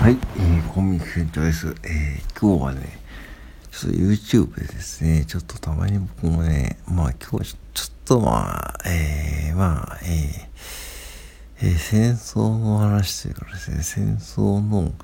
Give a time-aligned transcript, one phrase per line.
[0.00, 1.74] はい、えー、コンビニ店長です。
[1.84, 2.98] えー、今日はね、
[3.70, 14.94] ちょっと YouTube でですね、ちょっとたまに僕もね、まあ今日ちょっとまあ、えー、まあ、えー、えー、戦争の話というかですね、戦争の、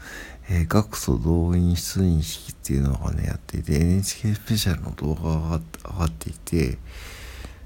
[0.48, 5.61] えー、学祖動員出任式っていうのがね、やっていて、NHK スペシャルの動画が
[5.93, 6.79] 上がっていて、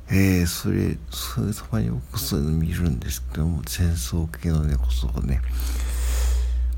[0.09, 5.41] えー、それ、それたまに僕そういうの見るんですけども、戦争系のね、こそがね、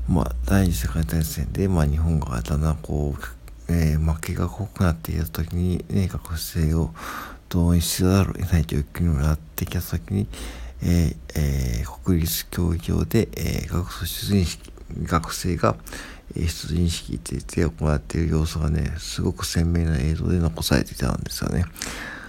[0.07, 6.93] まあ、第二次世界大戦で、まあ、日本がだんだんこう、えー、負けが濃くなっていた時に、ね、学生を
[7.49, 10.27] 動員せざるを得ない状況になってきた時に、
[10.81, 15.75] えーえー、国立競技場で、えー、学生出陣式、学生が、
[16.35, 21.65] えー、出陣式って言って行っている様子がね、すごく鮮明な映像で残されていたんですよね。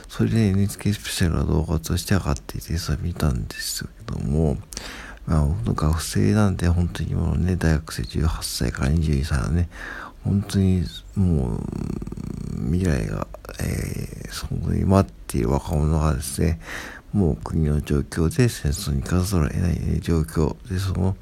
[0.08, 4.58] それで NHK スペシャルな動画として上がっていて、それ見たんですけども、
[5.26, 9.68] まあ、学生なんて本当にもうね、大学生18歳から22歳のね、
[10.22, 11.60] 本当にもう
[12.72, 13.26] 未来が、
[13.60, 16.60] えー、そこに待っている若者がですね、
[17.12, 21.16] もう国の状況で戦争に行かざるを得ない状況で、その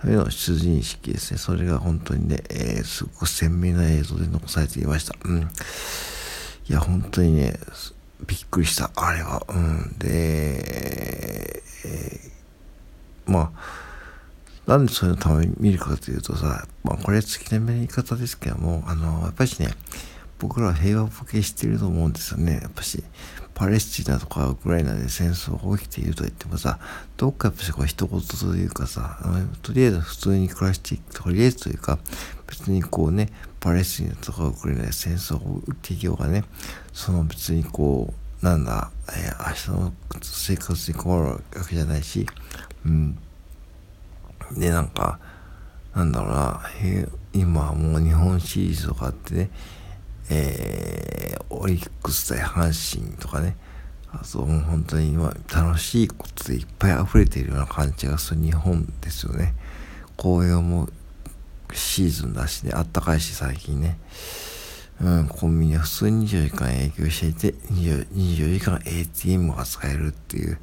[0.00, 5.14] ための出陣式ですね、それが本当にね、えー、すごく鮮明な映像で残されていました。
[5.24, 5.40] うん。
[5.40, 7.58] いや、本当にね、
[8.26, 9.42] びっくりした、あれは。
[9.48, 9.96] うん。
[9.98, 12.39] で、えー
[13.30, 19.68] まあ、なんでそういうのたまに見るかというとさ、まあこれ月並みな言い方ですけども、あの、やっぱりね、
[20.38, 22.60] 僕らは平和ボケしてると思うんですよね。
[22.62, 23.02] やっぱし、
[23.54, 26.78] パレスチナとかウクライナで戦争が起きていると言ってもさ、
[27.16, 29.18] どっかやっぱしこう一言というかさ、
[29.62, 31.98] とりあえず普通に暮らしていく、とりあえずというか、
[32.46, 33.28] 別にこうね、
[33.60, 36.44] パレスチナとかウクライナで戦争を企業がね、
[36.92, 42.26] その別にこう、なんだ、えー、明日の生活に困るわけじゃないし、
[42.86, 43.18] うん。
[44.56, 45.18] で、なんか、
[45.94, 46.62] なんだろうな、
[47.32, 49.50] 今もう日本シリーズとかあってね、
[50.30, 53.56] えー、オリックス対阪神とかね、
[54.12, 59.54] あともう本当に今楽しいことでいっぱい溢れているような感じがする日本ですよね。
[60.16, 60.88] 紅葉も
[61.72, 63.98] シーズンだしね、あったかいし最近ね。
[65.00, 70.58] うん、コンビニは普通に24時間営業していて24、時間 ATM が使えるっていう、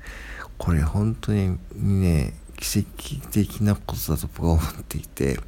[0.57, 5.39] これ本当にね、奇跡的なことだと僕は思っていて、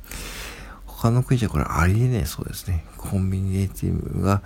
[0.85, 2.83] 他の国じゃこれありえないそうですね。
[2.97, 4.41] コンビニ ATM が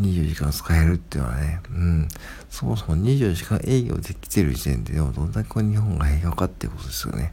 [0.00, 2.08] 24時間使えるっていうのはね、うん、
[2.48, 7.32] そもそも24時間営業できてる時点で、でもどんだけ日本が平和かってことですよね。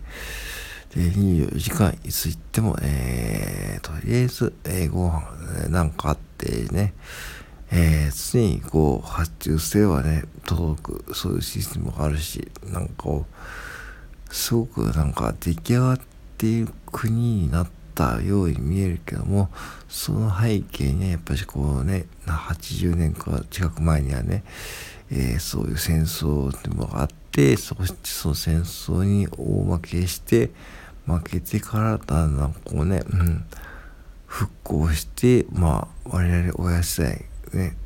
[0.95, 6.93] 24時間いつ行っても、えー、とりあえず、えー、ご飯、なんかあってね、
[7.71, 13.09] えー、常にこう発注すればね、届く、そういうシステムがあるし、なんか、
[14.31, 15.99] すごくなんか出来上がっ
[16.37, 19.49] ている国になったように見えるけども、
[19.89, 24.43] その背景にはやっぱりこうね、80年か近く前にはね、
[25.11, 30.51] えー、そういう戦争っていうのがあって、そしてその戦争に大負けして、
[31.05, 33.45] 負けてからだんだんこうね、うん、
[34.25, 37.77] 復興して、まあ、我々親世代ね、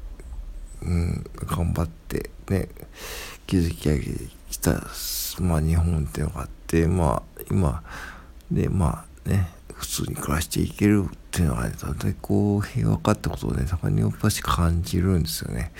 [0.81, 2.69] うん、頑張ってね、
[3.47, 4.11] 築き上げて
[4.49, 4.71] きた、
[5.39, 7.83] まあ日本っていうのがあって、まあ今、
[8.51, 15.71] で、まあね、普通に暮らしていけるっていうのはね、だんだんこう平和かってことをね、たまにやっぱし感じるんですよね。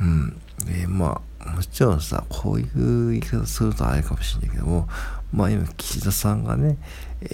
[0.00, 0.40] うん。
[0.64, 4.88] で、まあ、もちろんさ、こういう言い方するとあれかもしれないけども、
[5.32, 6.78] まあ今、岸田さんがね、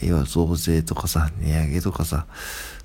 [0.02, 2.26] 要は増税とかさ、値上げとかさ、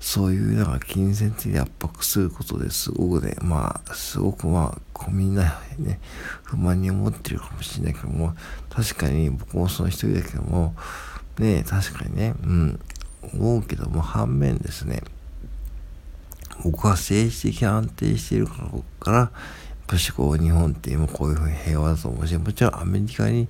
[0.00, 6.00] そういうなんか金銭的に圧迫することですごくね、まあ、すごくまあ、みんなね、
[6.42, 8.34] 不満に思ってるかもしれないけども、
[8.70, 10.74] 確かに僕もその一人だけども、
[11.38, 12.80] ね、確かにね、うん、
[13.34, 15.02] 思うけども、反面ですね、
[16.64, 18.48] 僕は政治的安定している
[19.00, 19.30] から、
[19.88, 23.48] ぱしこう、日本って今こういうふうに平和だと思うし、もちろんアメリカに、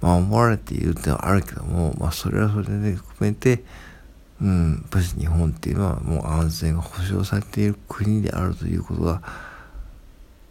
[0.00, 3.62] まあ、思われているってのはあるけども、まあ、それはそれで含めて、
[4.40, 9.22] うん、やっぱり日本っていうのはもう安全が保障されている国であるということが、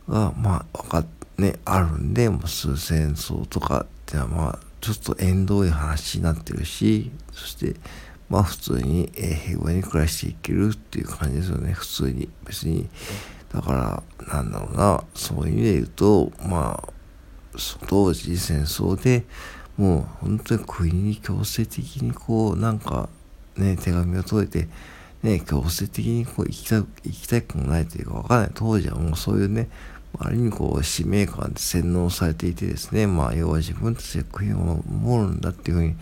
[0.08, 1.06] が、まあ、分かっ
[1.42, 7.76] ね、あるんで、もう数戦争とかっていうのは、まあ、ちょっと縁遠い話になってるし、そして、
[8.30, 12.30] まあ普通に、平和に暮らしていけるっていう感じですよね、普通に。
[12.46, 12.88] 別に。
[13.54, 16.94] だから、なんだろうな、そういう意味で言うと、まあ、
[17.88, 19.26] 当時戦争で
[19.78, 23.10] もう本当に国に強制的にこうなんか
[23.58, 24.70] ね手紙を届いて
[25.22, 28.52] ね強制的にこう行きた行きたくもないというかわかんない。
[28.54, 29.70] 当時はもうそういうね
[30.20, 35.96] ある意味こう使命感で洗脳されていてですね、まあ要は自分たちで国を守るんだっていうふうに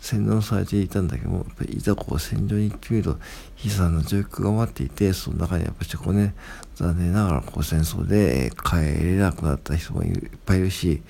[0.00, 3.18] 洗脳されていたんだけども、やっぱりいざこう戦場に行ってみると
[3.64, 6.34] 悲惨な状況が待っていて、その中にやっぱりこうね、
[6.76, 11.02] 残念ながらこう戦争で帰れなくなった人もいっぱいいるし、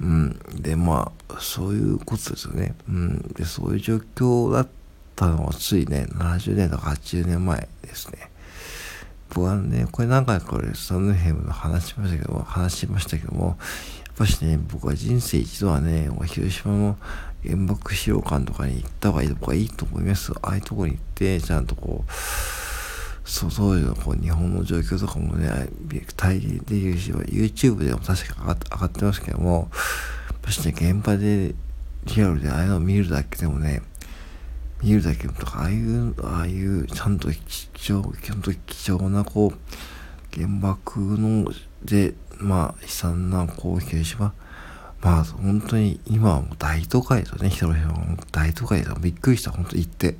[0.00, 2.74] うん、でまあそういうことですよね。
[2.88, 4.68] うん、でそういう状況だっ
[5.16, 8.29] たのはついね、70年とか80年前ですね。
[9.32, 13.56] 僕はね、これ何回かこれ、スタンドヘムの話しましたけども、話しましたけども、やっ
[14.16, 16.96] ぱしね、僕は人生一度はね、広島の
[17.44, 20.32] 原爆資料館とかに行った方がいいとかいいと思います。
[20.42, 22.12] ああいうとこに行って、ちゃんとこう、
[23.24, 25.68] そう当時のこう日本の状況とかもね、
[26.16, 29.70] 体験できるし、YouTube でも確か上が上がってますけども、
[30.28, 31.54] やっぱしね、現場で
[32.06, 33.82] リアルでああいうのを見るだけでもね、
[34.82, 39.58] 見るだけとか、ああいう、ああいうちゃんと貴重、ちゃんと貴重なこう、
[40.34, 41.50] 原爆の
[41.84, 44.32] で、まあ悲惨なこう広島、
[45.02, 48.96] まあ本当に今はもう大都会ですよね、広島も大都会ですよ。
[49.00, 50.16] びっくりした、本当行って。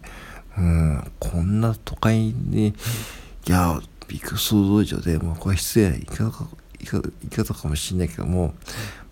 [0.59, 6.47] うん、こんな都会に、いや、びっくり想像以上で、もうこれ失礼な言い方か、
[6.79, 8.55] 言い方かもしんないけども、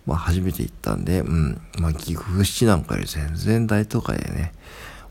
[0.05, 4.53] まあ初めて行ったんで、うん、まあ岐阜市なんかより全然大都会でね、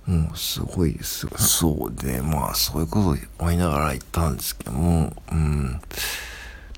[0.09, 1.29] もうすごいです。
[1.37, 2.85] そうで、まあそうい。
[2.85, 3.59] うことを思い。
[3.59, 5.81] ながら行ったんですけども、うん、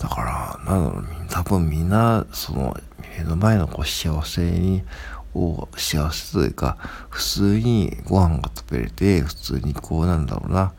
[0.00, 2.77] だから、なんだろう、多分みんな、その、
[3.17, 4.82] 目の前のこう幸せに、
[5.32, 6.49] を幸せとい。
[6.49, 6.77] うか、
[7.09, 10.73] 普通にご飯が食べれて、普通にこうなんだろうな、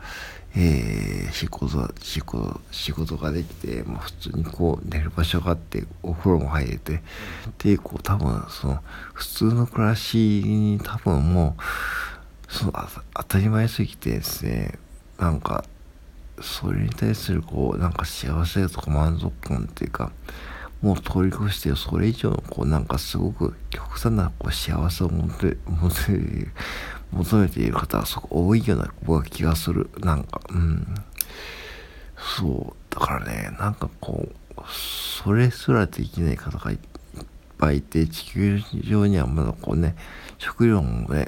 [0.53, 1.69] えー、仕事、
[2.01, 7.01] 仕事、仕事ができて、まあ、普通にこう寝る場所があって、お風呂も入れて、
[7.59, 8.79] で、こう多分その、
[9.13, 11.61] 普通の暮らしに多分もう、
[12.51, 12.73] その
[13.13, 14.77] 当たり前すぎてですね、
[15.17, 15.63] なんか、
[16.41, 20.11] それに対するこう、なんか幸せとか満足感っていうか、
[20.81, 25.55] もう通り越してそれ以上のこうなんかすごく極端なこう幸せを求め
[27.11, 29.89] 求めている方はすごく多いような僕は気がする。
[29.99, 30.87] なんか、うん。
[32.37, 32.93] そう。
[32.93, 36.77] だからね、なんかこう、それすらできない方がいっ
[37.57, 39.95] ぱいいて、地球上にはまだこうね、
[40.39, 41.27] 食料もね、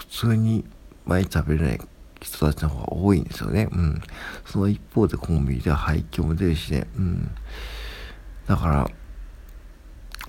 [0.00, 0.64] 普通に
[1.04, 1.80] 毎日食べれない
[2.22, 3.68] 人たちの方が多いんですよね。
[3.70, 4.02] うん。
[4.46, 6.86] その一方でコンビニでは廃墟も出るしね。
[6.96, 7.30] うん。
[8.46, 8.90] だから、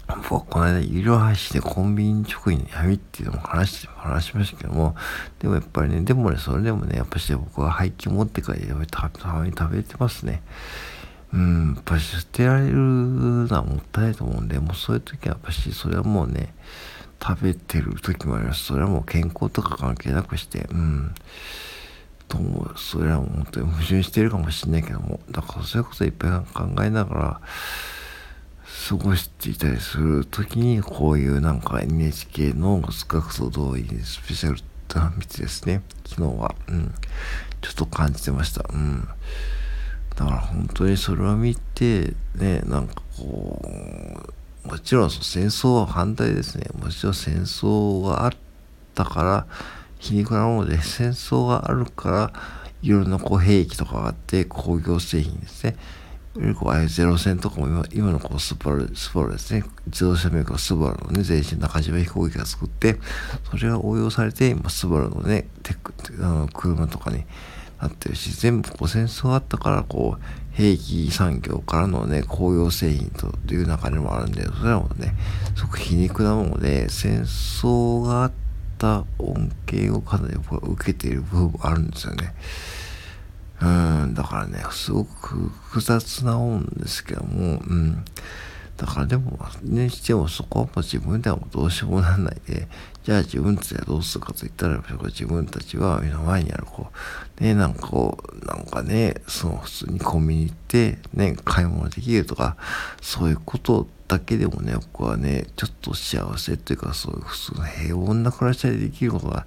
[0.08, 4.96] 僕はこの間、有料配信でコンビニ職員の闇っていうのも話して、話しましたけども、
[5.40, 10.44] でもやっぱりね、でもね、それでもね、やっぱし僕は廃棄持って帰って、やっぱりたまに食べてますね。
[11.34, 16.54] うん、やっぱり捨てられるのはもったいないと思うんで、もうそういう時はやっぱし、それはもうね、
[17.22, 18.66] 食べてる時もあります。
[18.66, 21.14] それはもう健康とか関係なくして、うん。
[22.28, 22.74] と思う。
[22.78, 27.42] それはもう本当に矛盾してるかもしれないけども、だからそういうこといっぱい考えながら、
[28.90, 34.62] 過ごしていたりする時に、こういうなんか NHK の学徒動員スペシャル
[34.96, 35.82] な道ですね。
[36.06, 36.56] 昨日は。
[36.68, 36.94] うん。
[37.62, 38.66] ちょっと感じてました。
[38.74, 39.08] うん。
[40.16, 46.66] だから本当にそれを見て、ね、なんかこう、もちろん戦争は反対ですね。
[46.80, 48.32] もちろん戦争があっ
[48.94, 49.48] たから、
[50.00, 52.34] 皮肉なもので 戦争があるから、
[52.82, 55.76] いろんなこう兵器とかがあって工業製品ですね。
[56.56, 59.64] こうああいうゼロ戦とかも今今のこうスバル、スバルですね。
[59.88, 63.00] 自動車メーカースバルのね、全身中島飛行機が作って、
[63.50, 67.26] それが応用されて、今スバルのね、テック、あの車とかに
[67.82, 75.16] なってるし、全部こう戦争があったから、こう、兵器産業からのね、工業製品という流れもあるんで、それらもね、
[75.56, 78.32] すごく皮肉なもので、戦争があっ
[78.78, 82.34] た恩恵をかなり受けている部分もあるんですよね。
[83.62, 83.66] う
[84.08, 85.36] ん、だからね、すごく
[85.70, 88.04] 複雑なもんですけども、うん。
[88.82, 92.68] だからでも、にしてもそこはもう自分ではもうどうしようもなんないで、
[93.04, 96.88] じゃあ自分たちはどうするかと言ったら、自分たちは目の前にあるこ
[97.40, 102.58] う、ね、なんかこう、なんかね、その普通にコンビニ行って、ね、買い物できるとか、
[103.04, 109.46] そういうことだけでもね、僕はね、ちょっと幸せっていうか、そういう普通の平穏な暮らしでできることが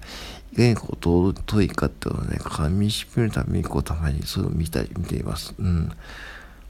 [0.53, 5.53] いかにこう尊いかっていうのをね、噛みしめるためにこうたまにそういうのを見たり、見ています。
[5.59, 5.91] うん。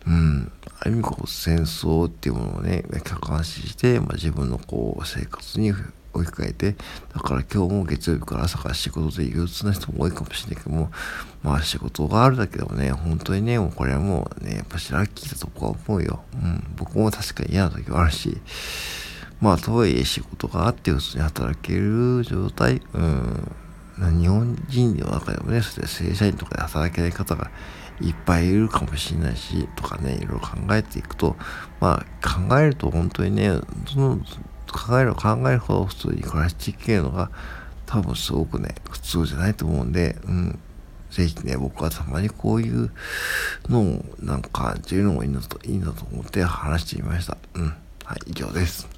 [0.08, 0.52] うん。
[0.80, 5.72] ある意味こう戦争っていうものをね、客観視して、まあ、自分のこう生活に
[6.14, 6.76] 置き換えて、
[7.14, 10.92] だから今日も月曜日から朝から仕事で憂鬱な人も多いかもしれないけども、
[11.44, 16.24] まあ仕事があるだけでもね、本当にね、もうこれはもうね、やっぱしラッキーだと僕は思うよ。
[16.34, 16.64] うん。
[16.78, 18.38] 僕も確かに嫌な時はあるし、
[19.42, 23.52] まあとはいえ仕事があって普通に働ける状態、うん。
[24.20, 27.50] 日本人の中でもね、それ正社員とかで働けない方が
[28.02, 31.36] いっぱいいるかもしれないし、とかね、いろいろ考えていくと、
[31.80, 33.52] まあ考えると本当にね、
[33.88, 34.20] その
[34.72, 37.32] 考える考えるほど普通に暮らしていけるのが
[37.86, 40.60] 多分すごくね、普通じゃないと思うんで、うん。
[41.12, 42.92] ぜひね、僕はたまにこういう
[43.70, 47.38] のをなんか感じるのもいいなと、いいなと思って話してみました。
[47.54, 47.74] うん。
[48.04, 48.95] はい、以上です。